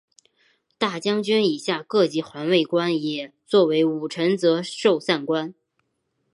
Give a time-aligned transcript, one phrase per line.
[0.79, 5.53] 大将军以下各级环卫官也作为武臣责授散官。